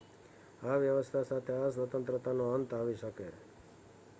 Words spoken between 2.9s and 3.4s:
શકે